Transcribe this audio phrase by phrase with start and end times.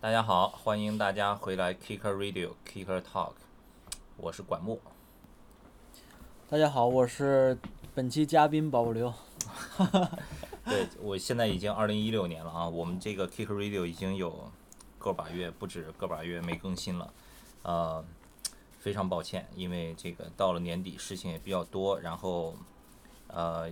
[0.00, 3.32] 大家好，欢迎大家回来 Kicker Radio Kicker Talk，
[4.16, 4.80] 我是管木。
[6.48, 7.58] 大家好，我是
[7.96, 9.12] 本期嘉宾宝宝刘。
[10.64, 14.48] 对，我现在已经二零一六年了啊，我们这个 Kicker Radio 已经有
[15.00, 17.12] 个把月，不止个把月没更新了，
[17.62, 18.04] 呃，
[18.78, 22.54] 非常抱歉，因为这个到了年底事情也比较多，然后
[23.26, 23.68] 呃，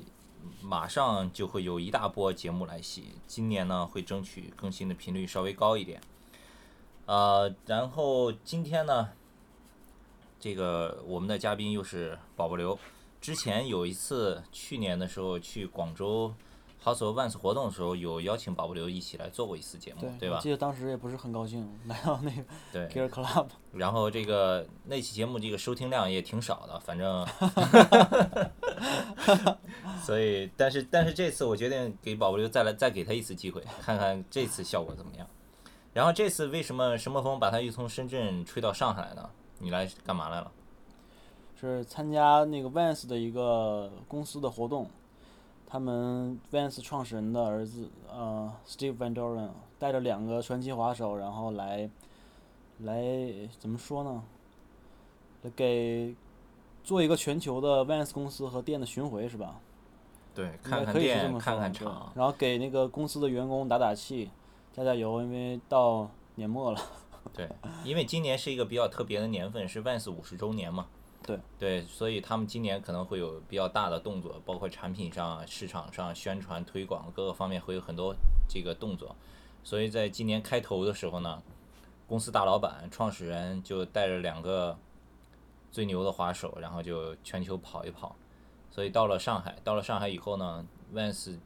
[0.60, 6.00] 马上就会有一大波节目来袭，今年呢会争取更新的频率稍微高一点。
[7.06, 9.08] 呃，然后今天呢，
[10.40, 12.78] 这个我们的嘉宾又是宝宝刘。
[13.20, 16.34] 之前有一次，去年的时候去广州
[16.84, 20.38] House of Vans 活动的时候，有邀请宝宝刘一起来做过一次节目，对吧？
[20.40, 23.46] 记得当时也不是很高兴来到那个 对 Gear Club。
[23.72, 27.26] 然后这个那期节目这个收听量也挺少的，反正，
[30.04, 35.26] 所以但是但是这次我决定给宝宝刘再来再给他一次机会，看看这次效果怎么样。
[35.96, 39.30] 然后这次为什么什么风把他又从深圳吹到上海呢？
[39.58, 40.52] 你来干嘛来了？
[41.58, 44.90] 是参加那个 Vans 的一个公司的活动，
[45.66, 49.48] 他们 Vans 创始人的儿子呃 Steve Van Doren
[49.78, 51.88] 带着两个传奇滑手，然后来
[52.80, 53.02] 来
[53.58, 54.22] 怎么说呢？
[55.56, 56.14] 给
[56.84, 59.58] 做一个全球的 Vans 公司和店的巡回是吧？
[60.34, 64.30] 对，看看店，看看厂，然后给那个公司的员工打打气。
[64.76, 66.78] 加加油，因为到年末了。
[67.32, 67.48] 对，
[67.82, 70.86] 因为今年是一个比较特别的年份，是 Vans 五十周年嘛。
[71.22, 71.40] 对。
[71.58, 78.14] 对，所以他们今年可能会有比较大的动作，包括产品上、市场上、宣传推广各个方面会有很多
[78.46, 79.16] 这个动作。
[79.64, 81.42] 所以在今年开头的时候呢，
[82.06, 84.76] 公司大老板、创始人就带着两个
[85.72, 88.14] 最牛的滑手，然后就全球跑一跑。
[88.70, 91.38] 所以到了上海，到了上海以后呢，Vans。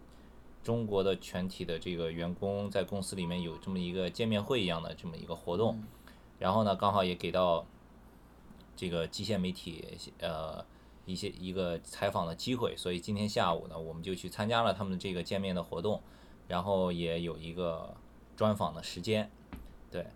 [0.63, 5.83] 中国的全体的这个员工在公司里面有这么一个见面会一样的这么一个活动，
[6.39, 7.65] 然后呢，刚好也给到
[8.77, 9.83] 这个机械媒体
[10.19, 10.63] 呃
[11.07, 16.03] 一些一个采访的机会，所以今天下午呢，我们就去参加了他们这个见面的活动，
[16.47, 17.95] 然后也有一个
[18.37, 19.31] 专访的时间，
[19.91, 20.07] 对，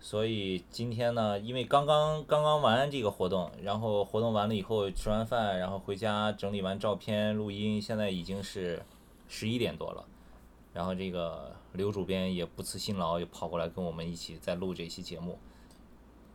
[0.00, 8.82] 所以今天呢，因为刚刚刚刚完这个活动，然后活动完了以后吃完饭，然后回家整理完照片录音，现在已经是。
[9.28, 10.04] 十一点多了，
[10.72, 15.38] 然后这个刘主编也不辞辛劳，也跑过来跟我们一起在录这期节目。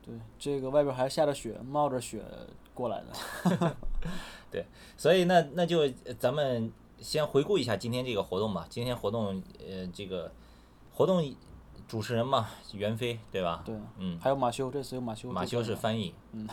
[0.03, 2.23] 对，这个外边还下着雪，冒着雪
[2.73, 3.75] 过来的。
[4.51, 4.65] 对，
[4.97, 5.87] 所以那那就
[6.17, 8.65] 咱们先回顾一下今天这个活动吧。
[8.69, 10.31] 今天活动，呃，这个
[10.91, 11.35] 活动
[11.87, 13.61] 主持人嘛，袁飞，对吧？
[13.65, 13.75] 对。
[13.97, 14.19] 嗯。
[14.19, 15.31] 还有马修，这次有马修。
[15.31, 16.13] 马修是翻译。
[16.31, 16.49] 嗯。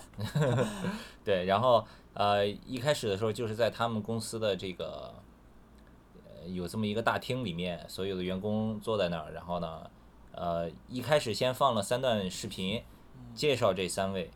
[1.25, 5.15] 对，然后呃，一开始的时候就是在他们公司的这个。
[6.55, 9.91] 有这么一个大厅，里面所有的员工坐在那儿，然后呢，
[10.33, 12.83] 呃，一开始先放了三段视频，
[13.35, 14.31] 介绍这三位，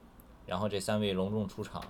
[0.46, 1.82] 然后这三位隆重出场，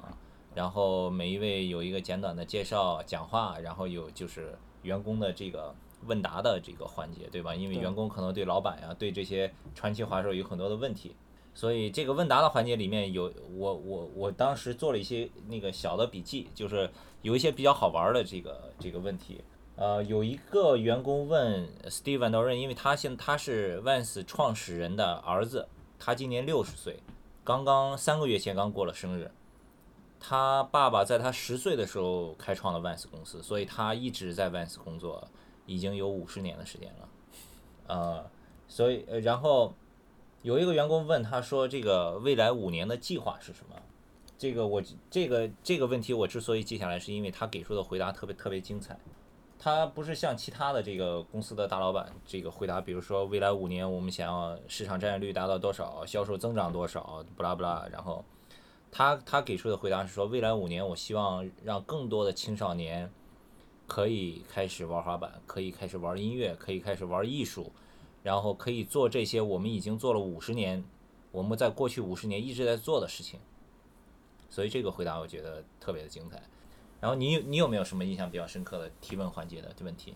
[0.54, 5.74] 然后每一位有一个简短的介绍讲话，然后有就是员工的这个
[6.06, 7.54] 问答的这个环节，对吧？
[7.54, 11.14] 因为员工可能对老板呀，对这些传奇滑手有很多的问题，
[11.54, 16.90] 所以这个问答的环节里面有我我我当时做了一些那个小的笔记，就是
[17.22, 19.40] 有一些比较好玩的这个这个问题。
[19.76, 25.66] 呃，有一个员工问 Steve Van Doren，因为他现他是 Vans 创始人的儿子，
[25.98, 27.00] 他今年六十岁，
[27.42, 29.30] 刚刚三个月前刚过了生日。
[30.20, 35.26] 他爸爸在他十岁的时候开创了 Vans 公司，所以他一直在 Vans 工作，
[35.66, 37.08] 已经有五十年的时间了。
[37.88, 38.30] 呃，
[38.68, 39.74] 所以呃，然后
[40.42, 43.74] 有一个员工问他说：“这个未来五年的计划是什么？”
[44.38, 48.96] 这个我这个这个问题我之所以记下来，是因为他给出的回答特别特别精彩。
[49.64, 57.86] 他不是像其他的这个公司的大老板这个回答，比如说未来五年我们想要市场占有率达到多少，销售增长多少，不拉不拉。
[57.92, 58.24] 然后
[58.90, 63.08] 他他给出的回答是说，未来五年我希望让更多的青少年
[63.86, 67.70] 可以开始玩滑板，可以开始玩音乐，可以开始玩艺术，
[68.24, 70.82] 然后可以做这些我们已经做了五十年，
[71.30, 73.38] 我们在过去五十年一直在做的事情。
[74.50, 76.42] 所以这个回答我觉得特别的精彩。
[77.02, 80.14] 然后你你有没有什么印象比较深刻的提问环节的问题？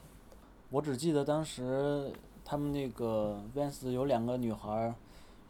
[0.71, 2.13] 我只记得当时
[2.45, 4.95] 他们那个 Vans 有两个女孩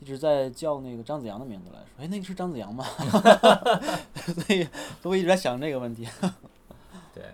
[0.01, 2.87] 一直在叫那个张子阳的名字来说，哎，那个是张子阳吗？
[4.17, 4.65] 所以
[5.03, 6.09] 所以我一直在想这个问题。
[7.13, 7.25] 对，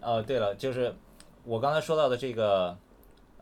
[0.00, 0.96] 哦，对了，就是
[1.44, 2.74] 我刚才说到的这个，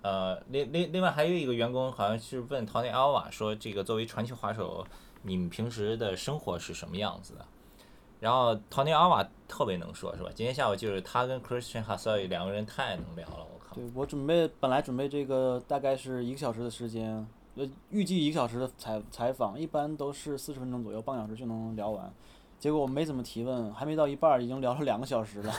[0.03, 4.85] 呃，另另另外还有一个员工好像是问陶尼阿瓦说，这个作为传奇滑手，
[5.23, 7.47] 你们平时的生活是什么样子的？
[8.25, 10.31] 然后 Tony Alva 特别能说，是吧？
[10.35, 13.75] 今天下午就是他跟 Christian h a s a y 两个人太能聊了，我靠。
[13.77, 17.27] 对我准备本来准备这个大概是一个小时的时间，
[17.57, 22.11] 呃预计一个小时的采采访，一般都是四十分钟左右，半小时就能聊完。
[22.59, 25.53] 结果我没怎么提问，还没到一半儿，已经聊了两个小时了。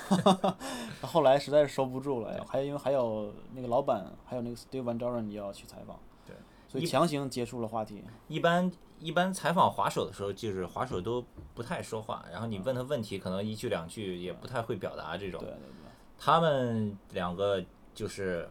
[1.05, 6.35] 后来实在是收不住了，还因为还有那个老板，还有那个 Steve Van Doren 也要去采访，对，
[6.67, 8.03] 所以强行结束了话题。
[8.27, 8.71] 一般
[9.05, 11.23] 一般采访滑手的时候，就是滑手都
[11.53, 15.39] 不太说话，然后你问他问题，可能一句两句也不太会表达这种。
[15.39, 15.91] 对对对。
[16.17, 17.63] 他们两个
[17.93, 18.49] 就是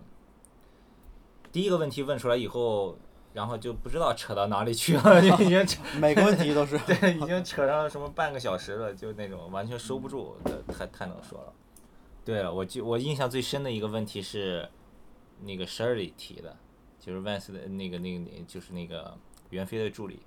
[1.51, 2.97] 第一个问题问出来以后，
[3.33, 10.37] 然后就不知道扯到哪里去了，就已经扯每个问题都是 对，已经扯上什么半个小时了，就那种完全收不住，
[10.69, 11.53] 太太能说了。
[12.25, 14.69] 对了，我就我印象最深的一个问题是
[15.41, 16.57] 那个 Shirley 提的，
[17.01, 19.17] 就是 Vance 的那个那个就是那个
[19.51, 20.21] 袁飞的助理，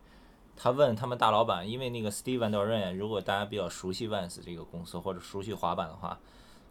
[0.57, 6.19] 他问他们大老板，因为那个 Steven Doren，如果大家比较熟悉 Vance 这个公司或者熟悉滑板的话。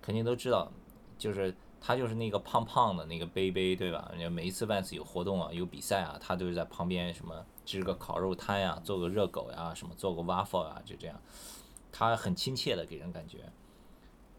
[0.03, 0.71] 肯定都知道，
[1.19, 4.09] 就是他就是那个胖胖的那个杯杯，对吧？
[4.13, 11.21] 人家每一次 Vans 有活动啊，有比赛啊，他都是在旁边什么支个烤肉摊呀，做个热狗呀，什么做个 waffle 啊，就这样。
[11.91, 13.39] 他很亲切的给人感觉。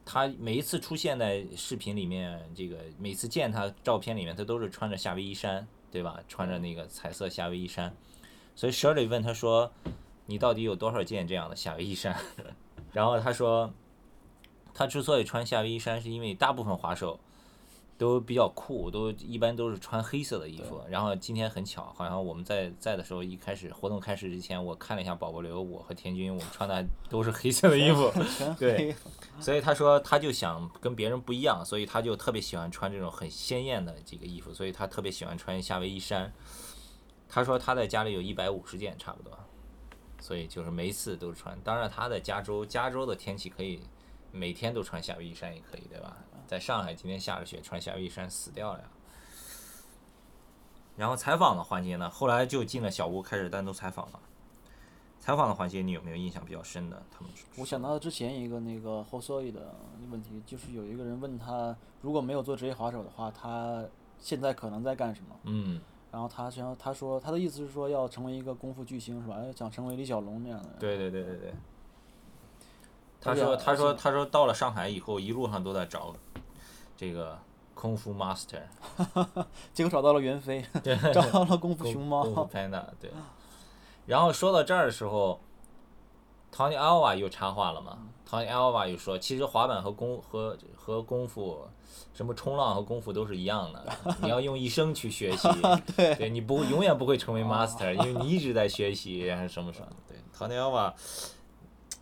[0.06, 6.18] 他每一次出现在视频里面，这个每次见他照片里面，他都是穿着夏威夷衫，对吧？
[6.30, 7.94] 穿着那个彩色夏威夷衫。
[8.58, 9.72] 所以 Shirley 问他说
[10.28, 12.14] ：“你到底有多少件这样的夏威夷衫？”
[12.92, 13.72] 然后他说。
[14.80, 17.20] 他之所以穿夏威夷衫，是因为大部分滑手
[17.98, 20.80] 都比较酷，都一般都是穿黑色的衣服。
[20.88, 28.14] 然后今天很巧，好像我们在在的时候，一开始活动开始之前，我看了一下宝宝流，我和田军我们穿的都是黑色的衣服。
[28.60, 28.96] 对，
[29.40, 36.32] 所以他说他就想跟别人不一样，所以他就特别喜欢穿这种很鲜艳的这个衣服，所以他特别喜欢穿夏威夷衫。
[37.30, 39.38] 他说他在家里有一百五十件差不多，
[40.20, 41.60] 所以就是每一次都穿。
[41.64, 43.82] 当然他在加州，加州的天气可以。
[44.30, 46.18] 每天都穿夏威夷衫也可以，对吧？
[46.46, 48.86] 在上海今天下着雪，穿夏威夷衫死掉了呀。
[50.98, 54.20] 然后采访的环节呢，后来就进了小屋开始单独采访了。
[55.18, 57.02] 采访的环节你有没有印象比较深的？
[57.10, 59.74] 他们我想到之前一个那个后所以的
[60.12, 63.84] 问题，就是有一个人问他，如果没有做职业滑手的话，他
[64.20, 65.40] 现在可能在干什么？
[65.46, 65.82] 嗯。
[66.18, 69.38] 然后他想，他说他的意思是说要成为一个功夫巨星，是吧？
[69.56, 70.70] 想成为李小龙那样的。
[70.80, 71.54] 对对对对对。
[73.22, 76.12] 他说：“他说，他说到了上海以后，一路上都在找
[76.96, 77.38] 这个
[77.76, 78.64] 功夫 master，
[79.72, 80.66] 结果找到了袁飞，
[81.14, 82.24] 找到了功夫熊猫。
[82.24, 83.12] 功夫 panda 对。
[84.08, 85.40] 然后说到这儿的时候
[86.54, 87.98] ，Tony Alva 又插话了嘛
[88.30, 91.68] ？Tony Alva 又说，其实滑板和功和和功夫，
[92.14, 95.48] 什么冲浪和功夫都是一样的，你要用一生去学习，
[95.96, 99.88] 对你不永远不会成为 master，因为你一直在学习还是什么什么。
[100.08, 100.94] 对，Tony Alva。”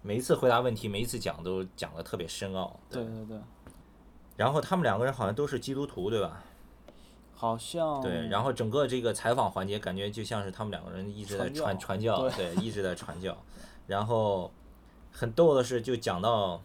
[0.01, 2.79] 每一次回答问题，每一次讲都讲的特别深奥。
[2.91, 3.39] 对对对。
[4.35, 6.43] 然后他们两个人好像都是基督徒，对吧？
[7.33, 7.99] 好像。
[8.01, 13.35] 对，然后整个这个采访环节感觉就像是他们两个人一直在传传教，对，一直在传教。
[13.87, 14.51] 然后
[15.11, 16.61] 很逗的是，就讲到，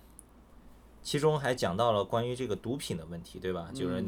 [1.02, 3.70] 其中还讲到了关于这个毒品的问题，对吧？
[3.75, 4.05] 就是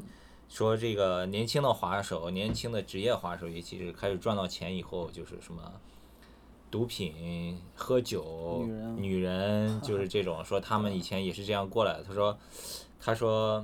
[0.48, 5.62] 说这个年轻的滑手，年轻的职业滑手，尤其是开始赚到钱以后，就是什么。
[6.70, 8.64] 毒品、喝酒、
[8.96, 10.42] 女人，就是这种。
[10.42, 12.02] 说他们以前也是这样过来的。
[12.02, 12.38] 他说，
[12.98, 13.62] 他说，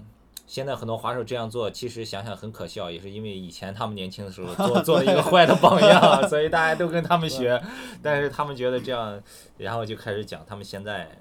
[0.49, 7.63] 现在很多滑手这样做，其实想想很可笑，也是因为以前他们年轻的时候做做了一个坏的榜样，所以大家都跟他们学。
[8.03, 9.23] 但是他们觉得这样，
[9.59, 11.17] 然后就开始讲他们现在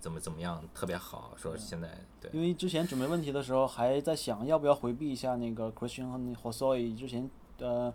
[0.00, 1.32] 怎么怎么样特别好。
[1.36, 1.88] 说现在
[2.20, 2.30] 对。
[2.32, 7.92] 因为之前准备问题的时候，还在想要不要回避一下那个 Christian 和那 Jose 之前呃。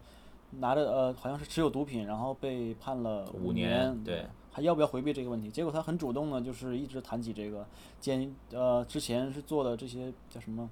[0.50, 4.26] 拿着呃，好像是持有毒品，然后被判了五年，对，
[4.58, 5.52] 还要不要回避这个问题？
[5.52, 7.64] 结果他很主动呢，就是一直谈起这个
[8.00, 10.68] 监呃之前是做的这些叫什么？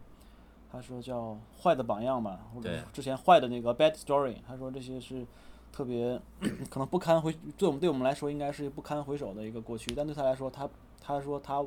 [0.71, 4.37] 他说叫坏的榜样吧，或者之前坏的那个 bad story。
[4.47, 5.23] 他说这些是
[5.71, 6.19] 特别
[6.67, 10.67] 可能不堪回，对我们对我们来说应该是不堪回首的一个过去，但对他来说，他
[10.99, 11.63] 他说他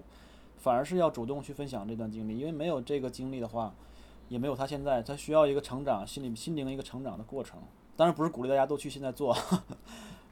[0.56, 3.72] 反而是要主动去分享这段经历，因为没有这个经历的话，
[4.28, 7.60] 也没有他现在，他需要一个成长，心理心灵的一个成长的过程。
[7.96, 9.37] 当然不是鼓励大家都去现在做，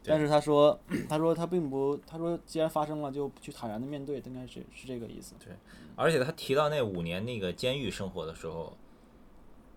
[0.06, 5.34] 但是他说，他说他并不，他说既然发生了，就去坦然的面对，应该是是这个意思。
[5.44, 5.54] 对，
[5.94, 8.76] 而且他提到那五年那个监狱生活的时候，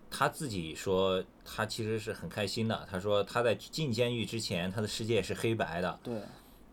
[0.09, 2.87] 他自己说他其实是很开心的。
[2.89, 5.99] 他说他在进监狱之前，他的世界是黑白的。
[6.03, 6.21] 对。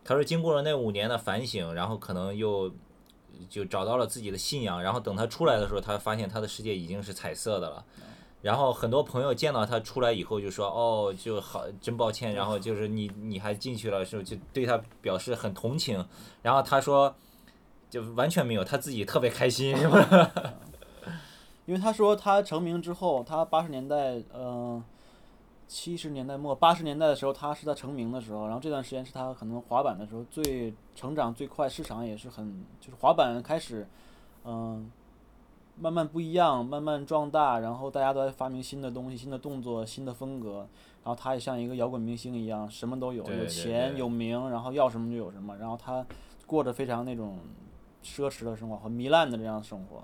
[0.03, 2.73] 他说经过了那五年的反省，然后可能又
[3.49, 7.85] 就找到了自己的信仰，然后等他出来的时候，他发现他的世界已经是彩色的了。
[8.41, 16.05] 然后很多朋友见到他出来以后就说：“哦，就好，真抱歉。”然后就是你你还进去了，时候就对他表示很同情。
[16.43, 17.13] 然后他说，
[17.89, 19.83] 就完全没有，他自己特别开心，是
[21.65, 24.81] 因为他说他成名之后，他八十年代，嗯，
[25.67, 33.85] 七十年代末八十年代的时候，他是他成名的时候，然后这段时间是他可能滑板的时候最成长最快，市场也是很就是滑板开始，
[34.45, 34.89] 嗯、
[35.79, 40.67] 慢慢不一样，慢慢壮大，然后大家都在发明新的东西、新的动作、新的风格，
[41.03, 46.05] 然后他也像一个摇滚明星一样，什么都有，有钱有名，然后要什么就有什么，然后他
[46.45, 47.37] 过着非常那种
[48.03, 50.03] 奢侈的生活和糜烂的这样的生活，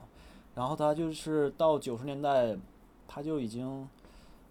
[0.55, 2.55] 然后他就是到九十年代，
[3.07, 3.87] 他就已经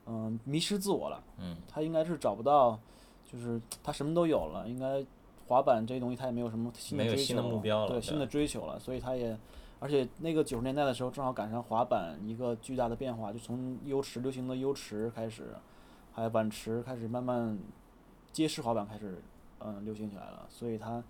[0.04, 1.22] 嗯、迷失自我了。
[1.38, 2.76] 嗯，他应该是找不到，
[3.24, 5.04] 就是他什么都有了，应该
[5.46, 9.38] 滑板这些东西他也没有什么新的追求没有新的目标了对对新的追求了，所以他也，
[9.82, 15.56] 而且那个九十年代的时候正好赶上滑板一个巨大的变化，就从 U 池流行的 U 池开始，
[16.12, 17.58] 还有碗池开始慢慢
[18.30, 19.20] 街式滑板开始
[19.58, 21.02] 嗯流行起来了，所以他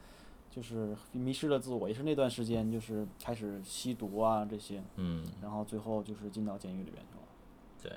[0.51, 7.23] 就是迷失了自我，也是那段时间就是开始吸毒啊这些，嗯，然后最后就是进到监狱里边去了。
[7.83, 7.93] 对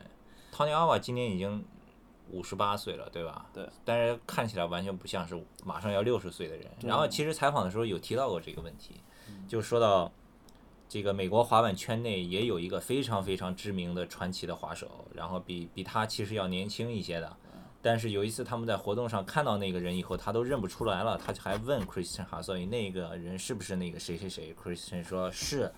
[0.51, 1.63] ，Tony 今年已经
[2.32, 3.46] 五十八岁了，对吧？
[3.53, 3.70] 对。
[3.86, 6.67] 但是看起来完全不像是马上要六十岁的人。
[6.82, 9.00] 然后其实采访的时候有提到过这个问题，
[9.48, 10.12] 就说到
[10.88, 17.36] 这个美国滑板圈内也有一个非常非常知名的传奇的滑手，然后比比他其实要年轻一些的。
[17.82, 25.72] 但是有一次他们在活动上看到那个人以后，他都认不出来了，他就还问 Christian 哈，所以那个人是不是那个谁谁谁？Christian 说是。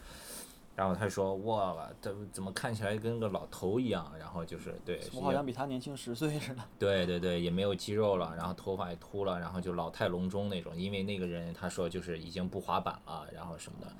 [0.73, 4.13] 然后他说：“哇，他怎么看起来跟个老头一样？
[4.19, 6.63] 然后就是对，我好像比他年轻十岁似的。
[6.77, 10.77] 对对对，也没有肌肉了，然后头发也秃了，然后就老态龙钟那种。
[10.77, 13.91] 因为那个人他说就是已经不滑板了，然后什么的。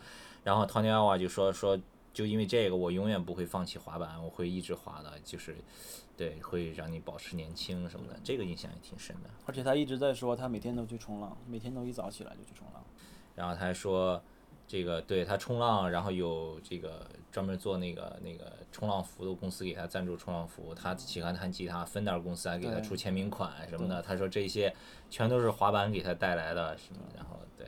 [0.47, 1.77] 然后 Tony Alva 就说说，
[2.13, 5.57] 就因为这个，我永远不会放弃滑板，我会一直滑的，就是
[6.15, 8.17] 对，会让你保持年轻什么的。
[8.23, 9.29] 这个印象也挺深的。
[9.45, 12.81] 而且他一直在说，他每天都去冲浪，每天都一早起来就去冲浪。
[13.35, 14.23] 然后他还说，
[14.65, 24.01] 这个对他冲浪，然后有这个专门做那个那个冲浪服的公司给他赞助冲浪服，他喜欢弹吉他，Fender 公司还给他出签名款什么的。
[24.01, 24.73] 他说这些
[25.09, 27.67] 全都是滑板给他带来的什么，然后对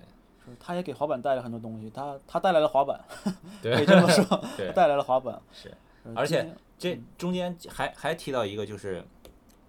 [0.50, 5.39] 是他也给滑板带来很多东西，他他带来了滑板，可对以这么说，带来了滑板。
[5.51, 5.70] 是。
[5.70, 9.06] 呃而且这中间还还提到一个，就是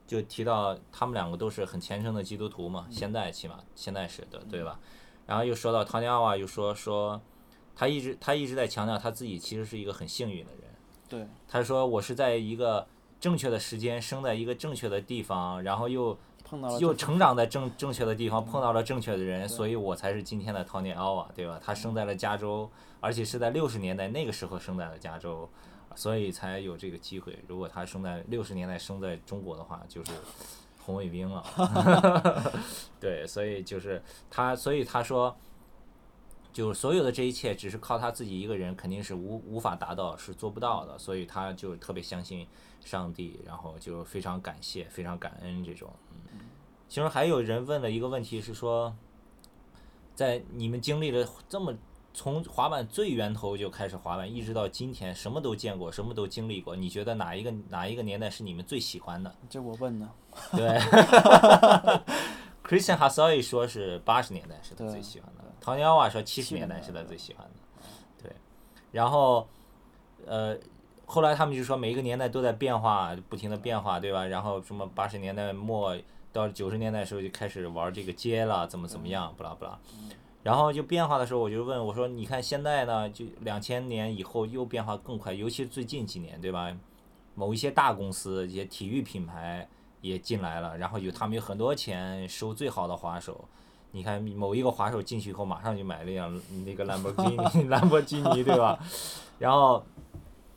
[0.07, 4.79] 就提到他们两个都是很虔诚的基督徒嘛，现在起码现在是的，对吧？
[5.27, 7.21] 然后又说到唐尼奥瓦，又说说
[7.75, 10.63] 他一直他一直在强调他自己其实是一个很幸运的人。
[11.09, 12.87] 对他说我是在一个
[13.19, 16.17] 正确的时间生在一个正确的地方，然后又
[16.51, 21.61] 碰到了又成长在正正确的地方，碰到了正确的人，所以我才是今天的 Tony Alva，对吧？
[21.65, 25.49] 他生在了加州，而且是在六十年代那个时候生在了加州，
[25.95, 27.39] 所以才有这个机会。
[27.47, 30.11] 如果他生在六十年代生在中国的话，就是
[30.85, 31.45] 红卫兵了。
[32.99, 35.37] 对，所以就是他，所以他说。
[36.53, 40.99] 就是所有的这一切，只是靠他自己一个人，肯定是无无法达到，是做不到的。
[40.99, 42.47] 所以他就特别相信
[42.81, 45.91] 上帝，然后就非常感谢、非常感恩这种。
[46.33, 46.41] 嗯，
[46.89, 48.95] 其实还有人问了一个问题是说，
[50.15, 51.75] 在你们经历了这么
[52.13, 59.33] 从滑板最源头就开始滑板，一直到今天，什么都见过，什么都经历过，你觉得哪一个哪一个年代是你们最喜欢的？
[59.49, 60.09] 这我问的，
[60.51, 60.79] 对，
[62.67, 67.83] Christian h a s o y 说是八十年代是他最喜欢的，唐尼奥瓦说七十年代是他最喜欢的，
[68.23, 68.33] 对，
[68.93, 69.47] 然后
[70.27, 70.57] 呃，
[71.07, 74.27] 后来他们就说每一个年代都在变化，不停的变化，对吧？
[74.27, 75.97] 然后什么八十年代末
[76.33, 79.79] 到九十年代的时候就开始玩这个街了，怎么怎么样，不拉不拉。
[80.43, 86.75] 然后就变化的时候，我就问我说：“你看现在呢，就两千年以后又变化更快，尤其是最近几年，对吧？
[87.35, 89.69] 某一些大公司、一些体育品牌
[90.01, 93.45] 也进来了，然后有他们有很多钱收最好的滑手。
[93.93, 97.23] 你看某一个滑手进去以后，马上就买了一辆那个兰博基
[97.59, 98.79] 尼， 兰博基尼，对吧？
[99.39, 99.85] 然后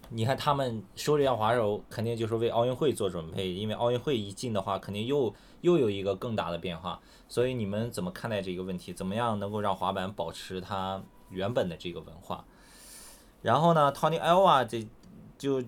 [0.10, 7.00] 你看他们收这辆滑手，肯定就是为奥运会做准备，因为奥运会一进的话，肯定又又有一个更大的变化。
[7.28, 8.94] 所以你们怎么看待这个问题？
[8.94, 12.46] 怎么样能够让滑板保持它原本的这个文化？
[13.42, 14.88] 然后呢，Tony Alva 这
[15.38, 15.64] 就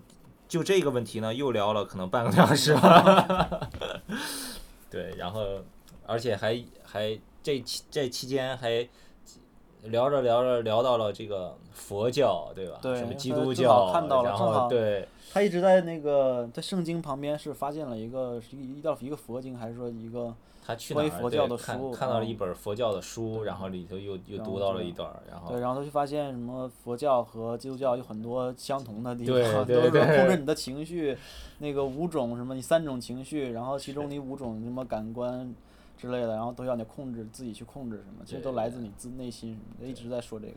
[0.48, 3.69] 就这个问题呢，又聊了可能半个小时吧。
[4.91, 5.41] 对，然后
[6.05, 8.90] 而且还还这期这期间还
[9.84, 12.80] 聊着聊着聊到了这个佛教，对吧？
[12.82, 20.34] 对什么基督教，看到了对他一直在那个在圣经旁边是发现了一个是一一道一个佛经，还是说一个
[20.66, 31.16] 他去关于佛教的书看到了嗯一本佛教的书，然后里头又又读到了一段儿，然后对，然后他就发现什么佛教和基督教有很多相同的地方，对都是控制你的情绪，
[31.60, 35.54] 那个五种什么你三种情绪，然后其中你五种什么感官
[35.98, 40.56] 之类的，然后都要你控制自己去控制什么，其实都来自你自内心什么的，一直在说这个。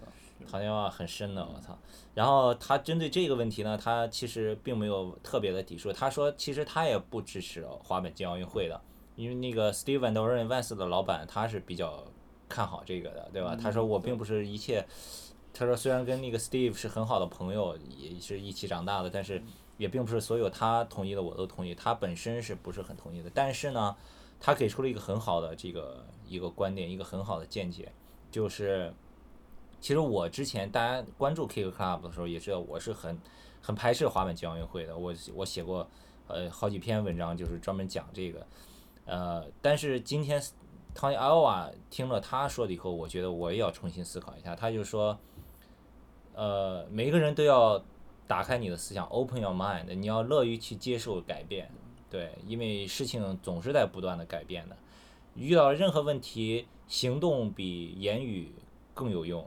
[0.48, 1.76] 唐尼瓦很深的，我操！
[2.14, 5.92] 然后他针对这个问题呢，他其实并没有特别的抵触。
[5.92, 8.80] 他说，其实他也不支持滑板进奥运会的，
[9.16, 12.04] 因为那个 Steve Van Doren Vans 的老板他是比较
[12.48, 13.58] 看好这个的，对吧？
[13.60, 14.86] 他说我并不是一切，
[15.52, 19.42] 他说虽然跟那个 Steve 是很好的朋友，也是一起长大的，但是
[19.76, 21.74] 也并不是所有他同意的我都同意。
[21.74, 23.30] 他本身是不是很同意的？
[23.34, 23.96] 但是呢，
[24.40, 27.92] 他给出了一个很好的这个一个观点，一个很好的见解，
[28.30, 28.92] 就是。
[29.80, 33.16] 其实我之前大家关注 Kick Club 的时候，也知道我是很
[33.62, 34.98] 很排斥滑板进奥运会的。
[34.98, 35.88] 我我写过
[36.26, 38.44] 呃好几篇文章，就是专门讲这个。
[39.04, 40.42] 呃，但是今天
[40.96, 44.56] Tony Alva 听了他说的以后，我觉得我也要重新思考一下。
[44.56, 45.16] 他就说，
[46.34, 47.80] 呃，每个人都要
[48.26, 51.70] 打开你的思想，open your mind，你要乐于去接受改变，
[52.10, 54.76] 对，因为事情总是在不断的改变的。
[55.34, 58.52] 遇到任何问题，行动比言语
[58.94, 59.46] 更有用。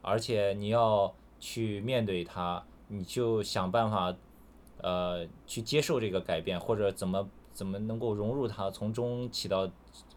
[0.00, 4.14] 而且你要去面对它，你就想办法，
[4.80, 9.68] 呃，去接受这个改变，或者怎么怎么能够融入它，从中起到，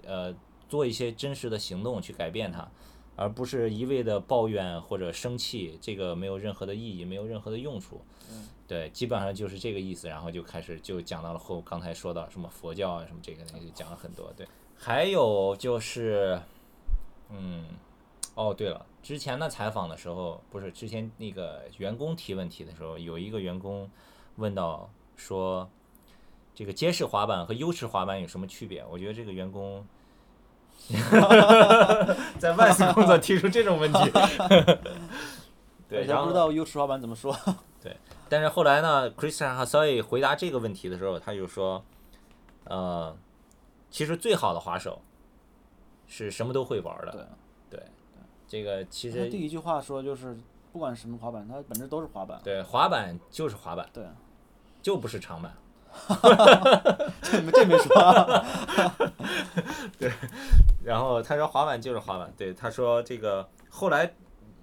[0.03, 0.33] 呃，
[0.69, 2.69] 做一些真实的行动去改变它，
[3.15, 8.01] 而不是一味的抱怨或者生气，这个没有任何的意义，没有任何的用处。
[8.71, 10.07] 对，基本上就是这个意思。
[10.07, 14.31] 然后就开始就讲到了后，刚才说到什么佛教啊什么这个那个，讲了很多。
[14.37, 14.47] 对，
[14.77, 16.41] 还有就是，
[17.29, 17.65] 嗯。
[18.35, 23.91] 哦，对了，之前的采访的时候，不是之前那个员工提问题的时候，有一个员工
[24.37, 25.69] 问到说，
[26.55, 28.85] 这个街式滑板和优势滑板有什么区别？
[28.89, 29.85] 我觉得这个员工
[32.39, 33.99] 在万斯工作提出这种问题，
[35.89, 37.37] 对，然后不知道优势滑板怎么说。
[37.83, 37.97] 对，
[38.31, 41.83] 但是后来呢，Christian h a s a i 回答这个问题的时候，他就说，
[42.63, 43.13] 呃，
[43.89, 45.01] 其实最好的滑手
[46.07, 47.11] 是什么都会玩的。
[47.11, 47.83] 对，对
[48.47, 50.33] 这个其实第一句话说就是，
[50.71, 52.39] 不管什么滑板，它本质都是滑板。
[52.41, 53.85] 对，滑板就是滑板。
[53.91, 54.05] 对，
[54.81, 55.53] 就不是长板。
[57.21, 57.93] 这这没说。
[59.99, 60.09] 对，
[60.85, 62.33] 然后他说滑板就是滑板。
[62.37, 64.13] 对，他说这个后来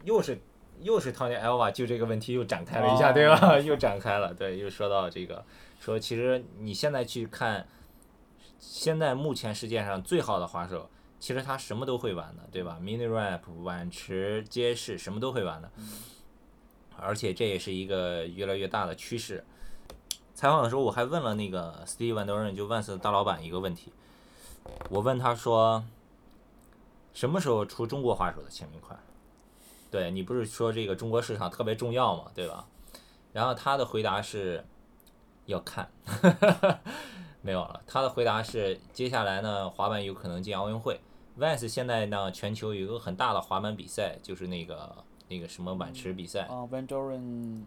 [0.04, 0.40] 又是
[0.80, 3.58] 又是 Tony Elva 就这个问题又展开了一下，对吧？
[3.60, 5.44] 又展开了，对，又说到这个，
[5.80, 7.66] 说其实你现在去看，
[8.58, 10.88] 现在目前世界上最好的滑手。
[11.20, 15.68] 其实他什么都会玩的，对吧？Mini Rap、碗池、街式，什么都会玩的。
[16.96, 19.44] 而且这也是一个越来越大的趋势。
[20.32, 23.92] 采访的时候，我还问了那个 Steve Van Doren，就万斯的大老板一个问题。
[24.90, 25.84] 我问他说
[27.12, 28.96] ：“什么时候出中国滑手的签名款？”
[29.90, 32.66] 对你不是说这个中国市场特别重要嘛，对吧？
[33.32, 34.64] 然后他的回答是：
[35.46, 35.90] 要看。
[37.40, 37.80] 没有了。
[37.86, 41.00] 他的回答是：接下来呢，滑板有可能进奥运会。
[41.38, 46.40] Vans 现在呢，全球有一个很大的滑板比赛，就是那个那个什么碗池比赛。
[46.46, 47.64] 啊，Van Doren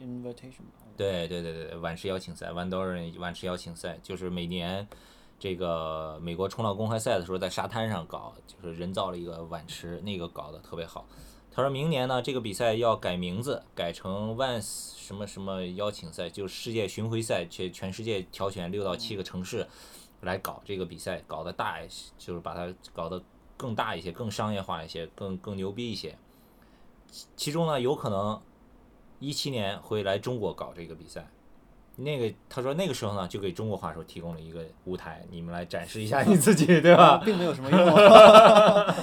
[0.00, 0.64] Invitation。
[0.96, 4.88] 对对对对碗池邀请赛，Van Doren 碗池邀请赛，就是每年
[5.38, 11.04] 这个美国冲浪公开赛的时候，在沙滩上搞，就是人造了一个碗池，那个搞得特别好。
[11.54, 19.66] 他说明年呢，这个比赛要改名字，改成 Vans 什么什么邀请赛，就是世界巡回赛，全全世界挑选六到七个城市。
[20.22, 23.20] 来搞这个比赛，搞得大一些，就是把它搞得
[23.56, 26.16] 更大一些，更商业化一些，更更牛逼一些。
[27.34, 28.40] 其中呢，有可能
[29.18, 31.28] 一七年会来中国搞这个比赛。
[31.96, 37.20] 那个他说那个时候呢，就给中国滑手提供了一个舞台，你们来展示一下 你自己，对吧？
[37.24, 37.78] 并没有什么用。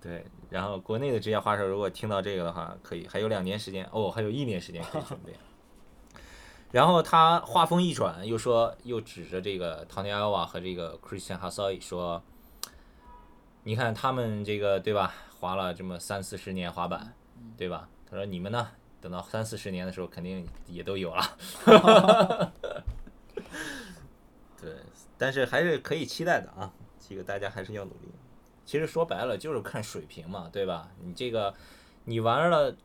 [0.00, 5.32] 对，然后国内的职业滑手如果听到这个的话，可以还有两年时间哦，还有一年时间可以准备。
[6.72, 12.22] 然后他话锋一转，又说，又指着这个 Tony Alva 和这个 Christian h a s a i 说
[13.64, 17.12] ：“你看他们这个对吧，滑了这么三四十年滑板，
[17.56, 17.88] 对吧？
[18.08, 18.68] 他说你们呢，
[19.00, 21.38] 等到三四十年的时候，肯定也都有了。
[24.60, 24.74] 对，
[25.16, 26.72] 但是还是可以期待的啊，
[27.08, 28.10] 这个大家还是要努力。
[28.66, 30.90] 其实说白了就是看水平嘛，对吧？
[31.02, 31.54] 你这个
[32.04, 32.76] 你玩了。”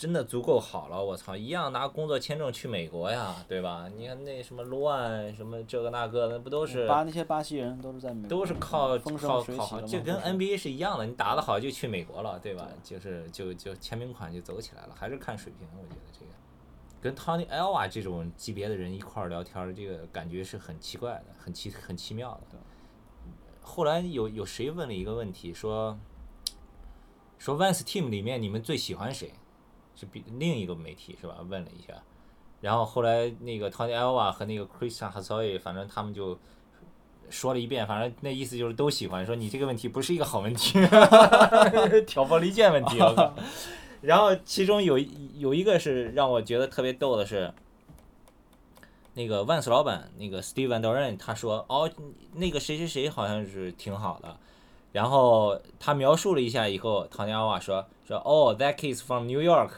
[0.00, 3.86] 真的足够好了，我操，一样拿工作签证去美国呀，对吧？
[3.94, 6.88] 你看那什么罗安，什么这个那个，那不都是？
[6.88, 8.26] 巴那些巴西人都是在美。
[8.26, 12.66] 都是靠靠靠，就跟 NBA 是一样的，你打得好就去美国了，对吧？
[12.82, 16.30] 就是就就签名款就走起来了，还是看水平，我觉得这个。
[17.02, 22.56] 跟 Tony Elva 这种级别的人一块儿聊天，这个感觉是很奇怪的，很奇很奇妙的。
[23.60, 25.98] 后来有有谁问了一个问题，说
[27.36, 29.30] 说 Vans Team 里面你们最喜欢谁？
[30.00, 31.36] 是比另一个媒体是吧？
[31.46, 31.92] 问了一下，
[32.62, 36.38] 然后后来那个 Tony Elva 和那个 Christian h a s a i 反正他们就
[37.28, 40.78] 说了一遍，反正那意思就是都喜欢，说你这个问题不是一个好问题，
[42.08, 42.98] 挑拨离间问题。
[42.98, 43.34] 我靠！
[44.00, 47.52] 然后其中有一有一个是让我觉得特别逗的是，
[49.12, 51.90] 那个万斯老板那个 Steve Van Doren 他说哦，
[52.32, 54.38] 那个谁谁谁好像是挺好的，
[54.92, 59.68] 然后他描述了一下以后，唐家娃说说哦，that kid's from New York，that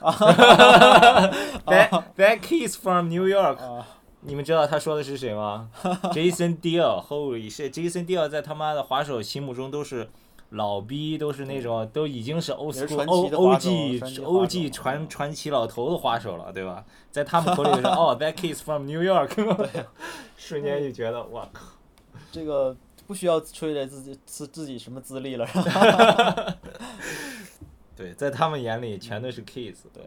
[2.16, 3.56] that kid's from New York。
[3.58, 3.86] 啊，
[4.20, 5.68] 你们知道他说的是谁吗
[6.12, 10.08] ？Jason Deal，Holy shit！Jason Deal 在他妈的滑手心目中都是
[10.50, 16.84] 老逼，都是那种都已经是 old school O O G O G 传传奇老头的滑手了，对吧？
[17.10, 19.30] 在他们口里就是哦，That kid's from New York，
[20.36, 21.66] 瞬间就觉得我靠，
[22.30, 22.76] 这个
[23.12, 25.46] 不需要吹着自己自自己什么资历了，
[27.94, 30.02] 对，在他们眼里全都是 kids，对。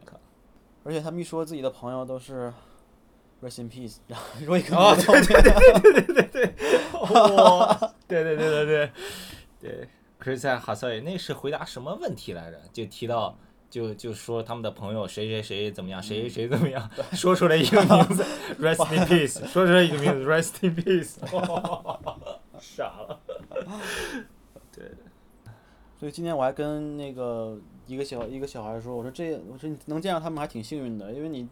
[0.84, 2.52] 而且他们一说自己的朋友都是
[3.44, 6.54] rest in peace，然后说一个哦，对对对对对对对，
[7.14, 8.92] 哇，对对对对对
[9.62, 9.88] 对
[10.20, 12.60] ，Chris 哈塞那是回答什么问题来着？
[12.74, 13.38] 就提到
[13.76, 18.24] 就就说他们的朋友谁谁谁怎么样，谁谁谁怎么样，说出来 一个名字
[18.58, 21.18] ，Rest in peace，说出来一个名字，Rest in peace，
[22.58, 23.20] 傻了。
[24.74, 24.92] 对，
[26.00, 31.46] 所以今天我还跟那个一个小一个小孩说，我说这我说你能见到他们还挺幸运的，因为你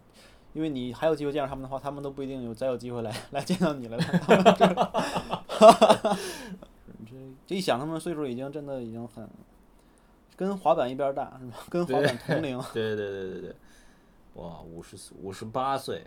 [0.53, 3.97] 因为你还有机会见到他们的话，他们都不一定有再有机会来来见到你了。
[7.05, 9.27] 这这一想，他们岁数已经真的已经很
[10.43, 11.57] 跟滑板一边大，是吧？
[11.69, 12.61] 跟滑板同龄。
[12.73, 13.55] 对对对对对，
[14.33, 16.05] 哇，五十五十八岁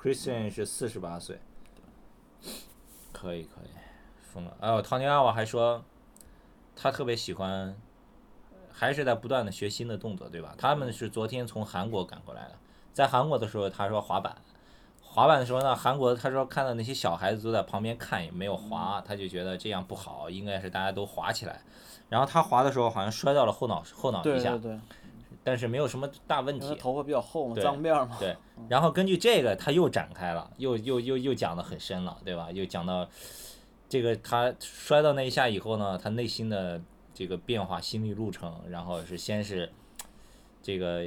[0.00, 1.38] ，Christian 是四十八岁，
[3.12, 3.68] 可以可以，
[4.32, 4.56] 疯了。
[4.60, 5.84] 哎呦，唐尼阿瓦还说，
[6.74, 7.76] 他特别喜欢，
[8.72, 10.54] 还是在不断的学新的动作，对吧？
[10.56, 12.54] 他们是昨天从韩国赶过来的，
[12.92, 14.34] 在韩国的时候，他说滑板。
[15.14, 21.60] 滑板的时候呢，韩国他说看到那些小孩子都在旁边看，也没有滑，他就觉得这样不好，应该是大家都滑起来。
[22.08, 24.80] 然后他滑的时候好像摔到了后脑后脑一下对，对，
[25.44, 26.74] 但是没有什么大问题。
[26.74, 28.16] 头发比较厚嘛，对脏辫嘛。
[28.18, 28.36] 对，
[28.68, 32.50] 然后根据这个，他又展开了，又又又又讲的很深了，对吧？
[32.50, 33.08] 又讲到
[33.88, 36.80] 这个他摔到那一下以后呢，他内心的
[37.14, 39.70] 这个变化、心理路程，然后是先是
[40.60, 41.06] 这个呃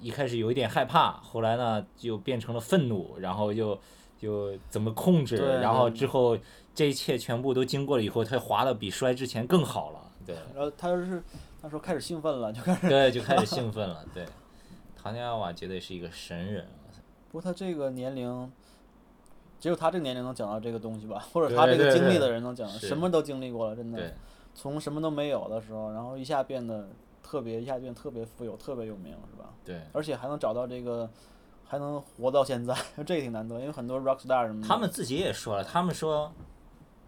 [0.00, 3.78] 一开始有一点害怕，后来呢就变成了愤怒，然后就
[4.18, 6.38] 就怎么控制，然后之后
[6.74, 10.34] 这一切全部都经过了以后，他滑的比摔之前更好了，对。
[10.54, 11.22] 然后他就是
[11.60, 12.88] 他说开始兴奋了，就开始。
[12.88, 14.04] 对，就开始兴奋了。
[14.12, 14.24] 对，
[14.96, 16.66] 唐家瓦绝对是一个神人。
[17.30, 18.52] 不过他这个年龄，
[19.58, 23.98] 只有他这个年龄能讲到这个东西吧，或者他这个经历的人能讲，是什么都经历过了，真的。
[23.98, 24.12] 对，
[24.54, 26.88] 从什么都没有的时候，然后一下变得
[27.24, 29.48] 特别，一下变特别富有，特别有名，是吧？
[29.64, 31.10] 对，而且还能找到这个，
[31.64, 34.68] 还能活到现在， 这个挺难得，因为很多 rock star 什么的。
[34.68, 36.30] 他们自己也说了，他们说，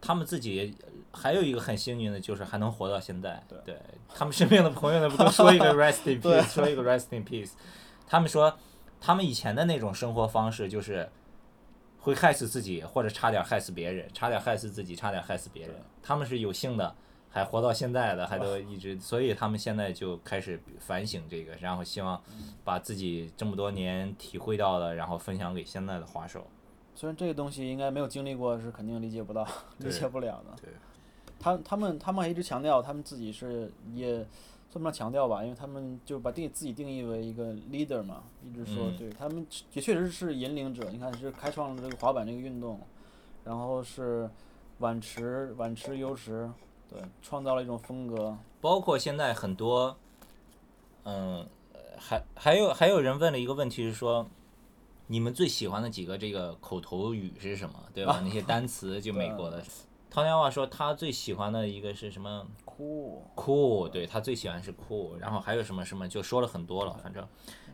[0.00, 0.74] 他们自己
[1.12, 3.44] 还有一个很幸运的，就是还能活到现在。
[3.64, 3.76] 对
[4.08, 7.50] 他们身边的朋友呢，不都说一个 rest in peace，说一个 rest in peace。
[8.06, 8.56] 他们说，
[9.00, 11.08] 他们以前的那种生活方式就是
[11.98, 15.76] 会害死自己，或者差点害死别人，差点害死自己，差点害死别人。
[16.02, 16.94] 他们是有幸的。
[17.36, 22.18] 还活到现在的，还都一直，所以他们现在就开始反省这个，然后希望
[22.64, 26.46] 把自己这么多年体会到的，然后分享给现在的滑手。
[26.94, 29.46] 虽然这个东西应该没有经历过，是肯定理解不到、
[29.80, 30.56] 理解不了的。
[30.62, 30.70] 对，
[31.38, 34.26] 他他们他们还一直强调，他们自己是也
[34.70, 40.88] 算不上强调吧，因为他们就把定自己定义为一个 leader 嘛，一直说、嗯对他们也确实是引领者。
[40.90, 42.80] 你看，是开创了这个滑板这个运动，
[43.44, 44.30] 然后是
[44.78, 46.50] 晚池晚池优迟，
[46.88, 48.36] 对，创造了一种风格。
[48.60, 49.96] 包括现在很多，
[51.04, 54.26] 嗯，呃还还有还有人问了一个问题是说，
[55.06, 57.74] 你们最喜欢的几个这个口头语是什么？
[57.94, 58.20] 对吧？
[58.24, 59.62] 那些单词就美国的。
[60.08, 67.26] 唐家话说他最喜欢的一个是什么酷，？cool，对他最喜欢是 cool，然后还有什么什么就说了很多了，反正。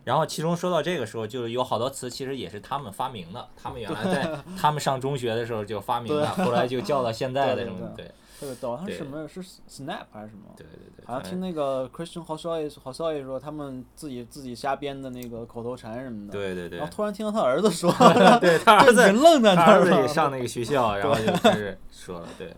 [0.05, 8.77] 然后其中说到这个时候，就是有好多词其实也是他们发明的，他们原来在他们上中学的时候就发明的，后来就叫到现在的对什么对对特别逗。
[8.77, 9.29] 他是对什么？
[9.29, 10.53] 是 snap 还是什么？
[10.57, 16.33] 对对对，好像听那个 Christian h o s o y h o s o y 说，他们自己自己瞎编的那个口头禅什么的。
[16.33, 17.93] 对对对然后突然听到他儿子说，
[18.41, 22.53] 对 他儿子人愣在那他儿子也上那个学校，然后就开始说了，对，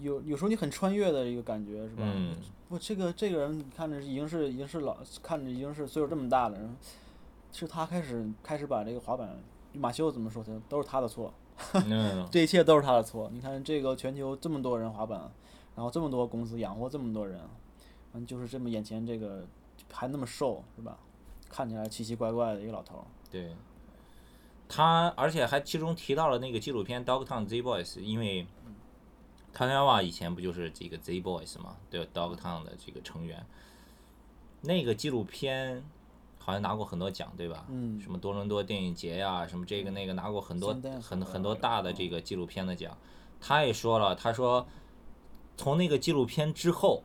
[0.00, 2.02] 有有时候你很穿越的一个感觉，是吧？
[2.02, 2.34] 嗯，
[2.68, 6.76] 不，这个这个人看着已经是已经是老，看着已经是岁数这么大的人，
[7.52, 9.38] 是他开始开始把这个滑板，
[9.72, 11.32] 马修怎么说他都是他的错，
[11.72, 13.30] 嗯，这一切都是他的错。
[13.32, 15.30] 你看这个全球这么多人滑板，
[15.74, 17.40] 然后这么多公司养活这么多人，
[18.12, 19.46] 嗯，就是这么眼前这个
[19.90, 20.98] 还那么瘦，是吧？
[21.48, 23.04] 看起来奇奇怪怪的一个老头儿。
[23.30, 23.56] 对，
[24.68, 28.46] 他而且还其中提到了那个纪录片《Dogtown Z Boys》，因为汤
[29.66, 33.42] 加瓦以前不就是这个 Z Boys 嘛，对 Dogtown 的这个成员。
[34.60, 35.82] 那个纪录片
[36.38, 37.64] 好像拿过很多奖，对吧？
[37.70, 42.94] 嗯什么多伦多电影节呀、什么这个那个拿过很多很很多大的嗯这个纪录片的奖。
[43.40, 44.66] 他也说了，他说
[45.56, 47.02] 从那个纪录片之后，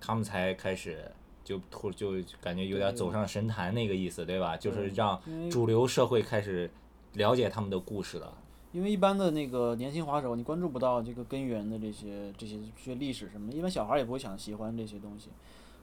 [0.00, 1.10] 他们才开始
[1.42, 4.56] 就突就感觉有点走上神坛那个意思，对吧？
[4.56, 6.70] 就是让主流社会开始
[7.14, 8.32] 了解他们的故事了。
[8.72, 15.28] 因为一般的那个年轻滑手，你关注不到这个根源的这些这些这些历史什么的，一般小孩儿也不会想喜欢这些东西。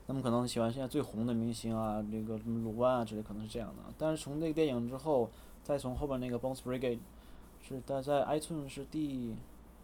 [0.08, 3.84] 他们可能喜欢现在最红的明星啊，这个什么鲁班啊之类，可能是这样的。
[3.97, 5.30] 但是从那个电影之后，
[5.63, 7.00] 再从后边那个 Bones Brigade，
[7.62, 9.36] 是但在 iTunes 是第，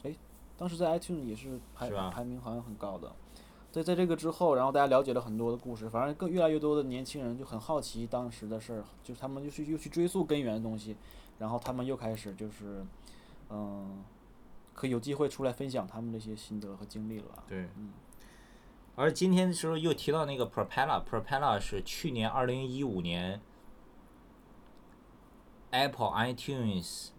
[0.04, 0.16] 哎，
[0.58, 3.12] 当时在 iTunes 也是排是排名好像很高的。
[3.74, 10.96] 对在这个之后，然后大家了解了很多的故事，反正更越来越多的年轻人就很好奇当时的事儿，就是他们又去又去追溯根源的东西，
[11.40, 12.86] 然后他们又开始就是，
[13.50, 14.04] 嗯、
[14.74, 17.44] 可以有机会出来分享他们这些心得和经历了吧。
[17.48, 17.68] 对，
[18.96, 23.42] 而今天的时候又提到那个 Propeller，Propeller 是去年二零一五年
[25.72, 27.10] Apple iTunes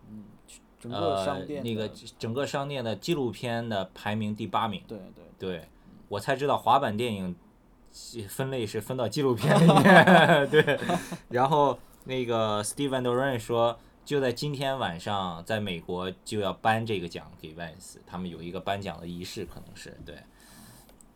[0.78, 4.82] 整个呃商店的、那个整个商店的纪录片的排名第八名。
[4.86, 5.68] 对对对，
[6.08, 7.34] 我才知道滑板电影
[8.28, 10.04] 分类是分到纪录片里面。
[10.48, 10.78] 对，
[11.30, 20.16] 然后那个 Steven Doran 说，就在今天晚上，在美国就要颁这个奖给 Vans，他们有一个颁奖的仪式，可能是对。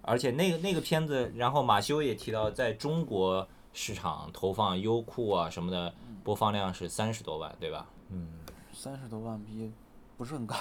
[0.03, 5.93] 而且那个那个片子，然后马修也提到，在中国市场投放优酷啊什么的，
[6.25, 7.87] 播放量是三十多万，对吧？
[8.11, 8.29] 嗯
[8.73, 9.71] 三十多万比
[10.17, 10.57] 不是很高，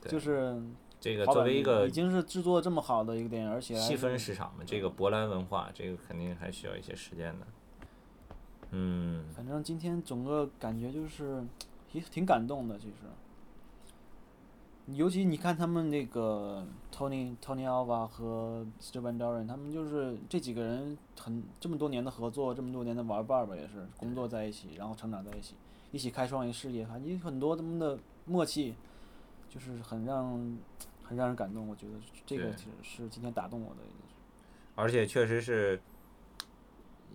[0.00, 0.62] 对就是
[1.00, 7.46] 这个作为一个已经是制作这么好的一个电影，而且细分市场嘛，这个波兰文化，这个肯定还需要一些时间的。
[8.70, 11.42] 嗯，反正今天整个感觉就是
[11.92, 12.94] 也挺感动的，其实。
[14.94, 25.54] 尤其你看他们那个 Tony Tony Alva 和 Steven Doran，他们就是这几个人很这么多年的合作，这么多年的玩伴儿吧，也是工作在一起，然后成长在一起，
[25.92, 28.74] 一起开创一个事业，还有很多他们的默契，
[29.50, 30.56] 就是很让
[31.02, 31.68] 很让人感动。
[31.68, 31.92] 我觉得
[32.24, 33.80] 这个对是是今天打动我的。
[34.74, 35.78] 而且确实是，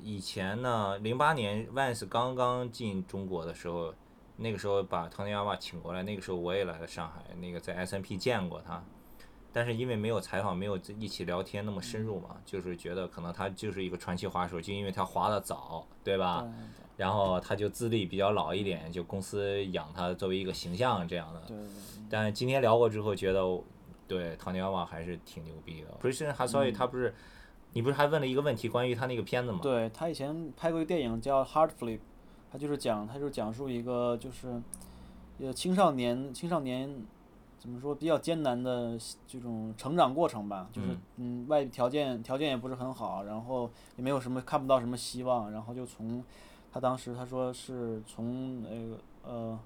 [0.02, 3.94] 以前呢，零八年 Vans 刚刚进中国的时候，
[4.38, 8.84] 那个时候把唐尼亚瓦请过来，那个时候我也来了上海，那个在 S&P 见过他，
[9.52, 16.42] 但是因为没有采访，没有一起聊天那么深入嘛，就是觉得可能他就是一个传奇滑手，就因为他滑的早，对吧？
[16.42, 16.52] 对
[16.96, 21.40] 然后他就资历比较老一点，就公司养他作为一个形象这样的。
[21.48, 21.74] 对对对。
[22.08, 23.42] 但今天聊过之后，觉得
[24.08, 25.88] 对唐尼亚瓦还是挺牛逼的。
[26.00, 27.16] p r i s a n Hasoy 他不是，
[27.74, 29.60] 你不是还问了一个问题关于他那个片子吗？
[29.62, 31.98] 对他以前拍过一个电影叫《Hard Flip》，
[32.52, 34.62] 他就是讲，他就是讲述一个就是，
[35.40, 37.04] 呃，青少年青少年
[37.58, 38.96] 怎么说比较艰难的
[39.28, 46.24] 这种成长过程吧，就是嗯外条件条件也不是很好，然后也没有什么看不到什么希望，然后就从
[46.72, 49.60] 他当时他说是从那个呃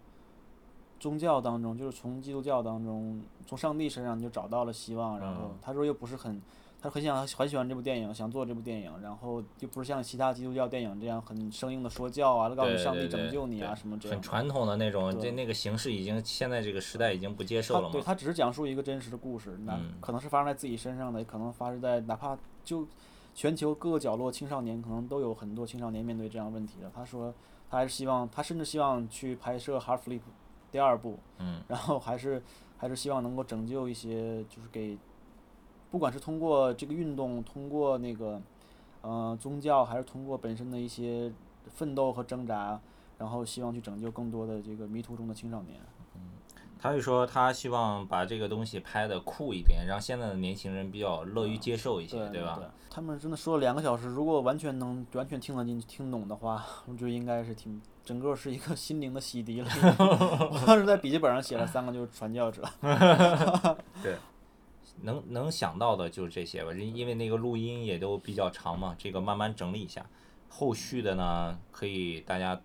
[0.97, 6.41] 宗教当中，就是从基督教当中，从上帝身上就找到了希望，然后嗯他说又不是很。
[6.79, 14.15] 他很想很喜欢这部电影，想做这部电影，然后就不是像其他基督教电影这样很生硬的说教啊，告诉上帝拯救你啊对什么这样的。
[14.15, 17.89] 很传统的那种，对这那个形式已经现在这个时代已经不接受了嘛。
[17.91, 22.87] 对他只是讲述一个真实的故事，那嗯可能是发生在自己身上的，也可能发生在哪怕就
[23.33, 26.91] 全球各个角落，青少年可能都有很多青少年面对这样问题的。
[26.95, 27.33] 他说
[27.69, 30.19] 他还是希望，他甚至希望去拍摄《Hard Flip》
[30.71, 32.41] 第二部，嗯，然后还是
[32.77, 34.97] 还是希望能够拯救一些，就是给，
[35.97, 38.39] 不管是通过这个运动，通过那个
[39.01, 41.33] 呃宗教，还是通过本身的一些
[41.73, 42.79] 奋斗和挣扎，
[43.17, 45.79] 然后希望去拯救更多的这个迷途中的青少年。
[46.79, 52.59] 他就说他希望把这个东西拍的酷一点，让现在的年轻人比较乐于接受一些，对吧？
[52.91, 59.69] 他们真的说了两个小时，如果完全能完全听得进去、听懂的话，我觉得应该是挺整个是一个 心灵的洗涤了。
[60.53, 62.61] 我当时在笔记本上写了三个，就是传教者。
[65.01, 70.05] 能能想到的就是这些吧，因因为那个录音也都比较长嘛，这个慢慢整理一下，
[70.49, 72.59] 后续的呢可以大家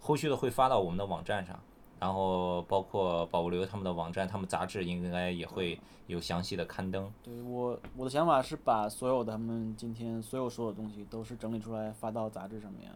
[0.00, 1.58] 后续的会发到我们的网站上，
[1.98, 7.12] 然后包括保留他们的网站，他们杂志应该也会有详细的刊登。
[7.22, 12.90] 对我我的想法是把所有的他们今天所有说的东西都是整理出来发到杂志上面，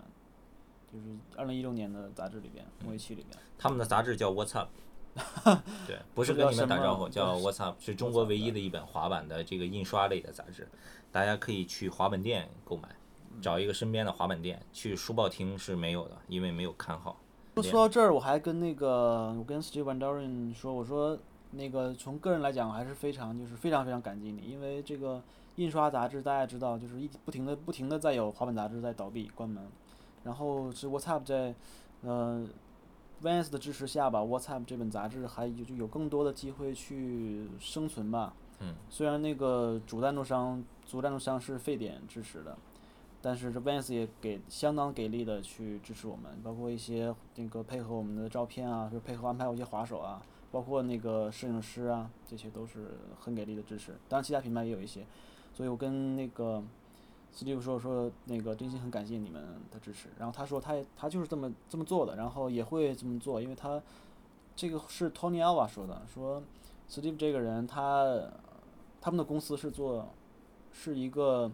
[0.91, 1.05] 就是
[1.37, 3.39] 二零一六年的杂志里边，模拟器里边。
[3.59, 4.69] 他们的杂志叫 What's Up，
[5.87, 10.69] 对，不是跟你们打招呼，叫 What's Up，是中国唯一的一本滑板的这个印刷类的杂志，
[11.13, 12.89] 大家可以去滑板店购买，
[13.41, 17.17] 找一个身边的滑板店，去书报厅是没有的，因为没有刊号。
[17.55, 21.17] 说说到这儿，我还跟那个我跟 Steve Van Doren 说，我说
[21.53, 25.23] 那个从个人来讲，我还是非常就是非常非常感激你，因为这个
[25.55, 29.65] 印刷杂志大家知道，就是一不停的不停的在有滑板杂志在倒闭关门，
[30.25, 31.55] 然后是 WhatsApp 在
[32.03, 32.45] 呃
[33.25, 38.35] Vans 的支持下吧，WhatsApp 这本杂志还有就有更多的机会去生存吧。
[38.61, 38.75] 嗯。
[38.91, 42.57] 虽然那个主赞助商主赞助商是沸点支持的。
[43.27, 50.21] 但是这 Vans 也给相当给力的去支持我们，包括一些那个配合我们的照片啊，就配合安排我一些滑手啊，
[50.53, 53.93] 包括那个摄影师啊，这些都是很给力的支持。
[54.11, 55.07] 当然其他品牌也有一些，
[55.55, 56.63] 所以我跟那个
[57.35, 60.09] Steve 说说那个真心很感谢你们的支持。
[60.19, 63.83] 然后他说他也他就是这么这么做的，然后也会这么做，因为他
[64.55, 66.43] 这个是 Tony Alva 说的，说
[66.89, 68.23] Steve 这个人他
[69.01, 70.09] 他们的公司是做
[70.73, 71.51] 是一个。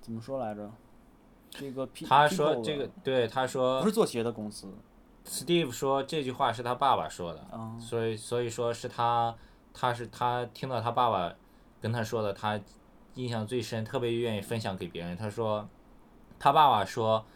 [0.00, 0.70] 怎么说来着？
[1.50, 4.72] 这个他说这个对他说不是做鞋的公司。
[5.26, 7.44] Steve 说这句话是他爸爸说的，
[7.78, 9.36] 所以所以说是他
[9.74, 11.34] 他是他听到他爸爸
[11.82, 12.58] 跟他说的，他
[13.18, 15.16] 印象最深，特别愿意分享给别人。
[15.16, 15.68] 他说
[16.38, 17.26] 他爸爸说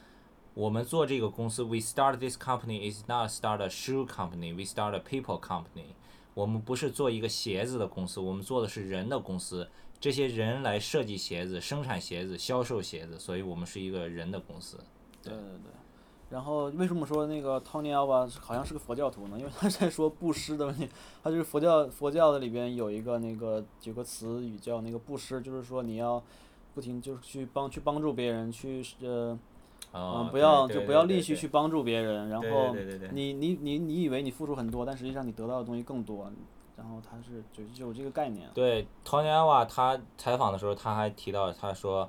[0.55, 5.97] 我们做这个公司，We start this company is not start a shoe company, we start a people company。
[6.35, 9.69] 我们不是做一个鞋子的公司，我们做的是人的公司。
[10.01, 14.79] 这些人来设计鞋子、生产鞋子、销售鞋子，所以我们是一个人的公司。
[15.21, 15.73] 对对对。
[16.33, 19.39] 然后为什么说那个 Tony Alva 好像是个佛教徒呢？
[19.39, 20.89] 因为他在说布施的问题。
[21.23, 26.23] 他就是佛教佛教的里边有一个那个有个词语叫那个布施，就是说你要
[26.75, 29.39] 不停就是去帮去帮助别人，去呃
[29.93, 32.31] 嗯不要就不要吝惜去帮助别人。
[32.31, 32.75] 然后
[33.13, 36.33] 你你你你以为你付出很多，但实际上你得到的东西更多。
[36.79, 38.49] 然后他是就就有这个概念。
[38.55, 42.09] 对，Tony Alva 他采访的时候他还提到，他说，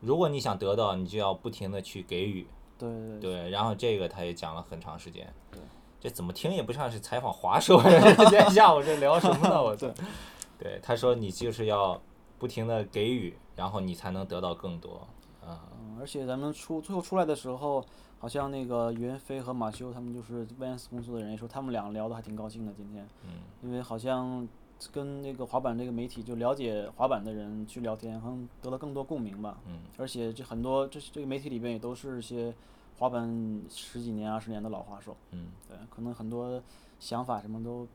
[0.00, 2.46] 如果你想得到，你就要不停的去给予。
[2.90, 3.50] 对对对。
[3.50, 5.32] 然后这个他也讲了很长时间。
[5.50, 5.60] 对。
[6.00, 7.80] 这怎么听也不像是采访滑手。
[7.82, 9.62] 今天下午这聊什么呢？
[9.62, 9.88] 我操。
[10.58, 12.00] 对，他说你就是要
[12.38, 15.06] 不停的给予，然后你才能得到更多。
[15.46, 15.58] 嗯。
[16.00, 17.84] 而且咱们出最后出来的时候。
[18.22, 24.46] 好像那个袁飞和马修他们就是 Vans 公司的人说，他们俩聊的还挺高兴的今天，嗯因为好像
[24.90, 29.58] 跟那个滑板这个媒体就了解滑板的人去聊天，可能得到更多共鸣吧。
[29.98, 32.52] 而且这很多这这个媒体里边也都是一些
[32.98, 35.16] 滑板十几年、二十年的老滑手。
[35.30, 36.62] 对，可能很多
[36.98, 37.86] 想法什么都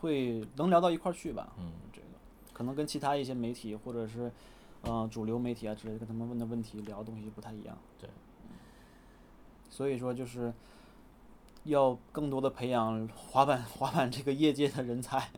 [0.00, 1.52] 会能聊到一块儿去吧。
[1.92, 2.06] 这个
[2.52, 4.32] 可能跟其他一些媒体或者是
[4.82, 7.76] 呃主流媒体啊之类跟他们问的问题聊的东西不太一样。
[8.00, 8.08] 对。
[9.68, 10.52] 所以说，就是
[11.64, 15.28] 要更多的培养滑板 滑板这个业界的人才，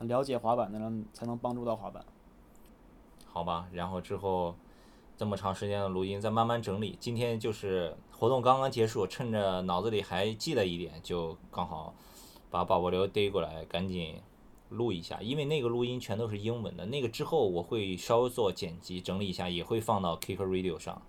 [0.00, 2.04] 了解滑板的人才能帮助到滑板。
[3.26, 4.54] 好吧，然后之后
[5.16, 6.96] 这么长时间的录音，再慢慢整理。
[7.00, 11.94] 今天就是活动刚刚结束，趁着脑子里还记得一点，就刚好
[12.50, 14.20] 把宝宝流逮过来，赶紧
[14.68, 15.20] 录一下。
[15.20, 21.02] 因为那个录音全都是英文的，那个之后我会稍微做剪辑整理一下，也会放到 Kicker Radio 上。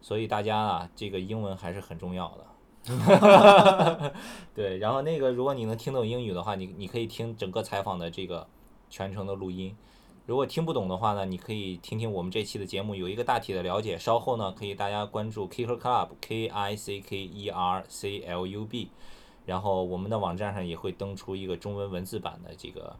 [0.00, 2.46] 所以大家啊，这个英文还是很重要的。
[4.54, 8.46] 对，然后那个，如果你能听懂英语的话，你你可以听整个采访的这个
[8.88, 9.76] 全程的录音。
[10.26, 13.98] 如果听不懂的话呢，你可以听听我们这期的节目，有一个大体的了解。
[13.98, 18.90] 稍后呢，可以大家关注 Kicker Club K I C K E R C L U B，
[19.44, 22.96] 然后我们的网站上也会登出一个中文文字版的这个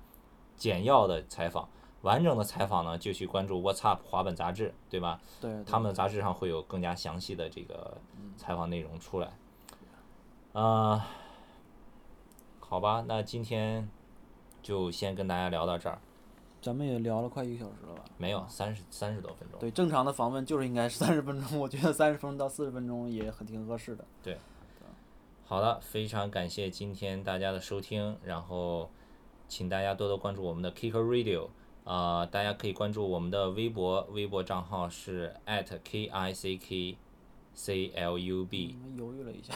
[0.57, 1.69] 简要的采访。
[2.03, 5.21] 完整的采访呢，就去关注 What's Up 滑板杂志，对吧？
[5.41, 5.53] 对。
[5.65, 7.99] 他们的杂志上会有更加详细的这个
[8.37, 9.31] 采访内容出来。
[10.53, 11.07] 啊，
[12.59, 13.89] 好吧，那今天
[14.63, 15.99] 就先跟大家聊到这儿。
[16.61, 18.05] 咱们也聊了快一个小时了吧？
[18.19, 19.61] 没有，三十三十多分钟。
[19.61, 24.05] 对，正常的访问就是应该是三十分钟，我觉得三十分钟到四十分钟也很挺合适的。
[24.23, 24.37] 对。
[25.47, 28.91] 好的，非常感谢今天大家的收听，然后
[29.49, 31.49] 请大家多多关注我们的 Kicker Radio。
[31.85, 35.35] 啊，大家可以关注我们的微博，微博账号是
[37.57, 38.75] @kickclub。
[38.97, 39.55] 犹豫了一下。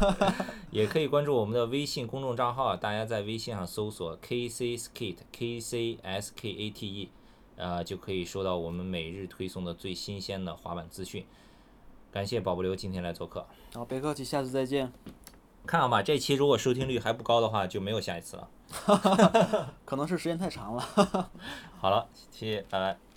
[0.70, 7.08] 也可以关注我们的微信公众账号，大家在微信上搜索 kckskate，kcsskate，
[7.56, 11.26] 呃，就可以收到我们每日推送的最新鲜的滑板资讯。
[12.12, 13.46] 感谢宝不留今天来做客。
[13.74, 14.92] 好，别客气，下次再见。
[15.66, 18.48] 看好吧，这期如果收听率还不高的话，就没有下一次了。
[19.84, 21.30] 可能是时间太长了。
[21.78, 23.09] 好了，谢谢，拜拜。